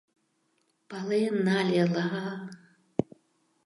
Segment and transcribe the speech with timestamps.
[0.89, 2.09] Пален нале-ла!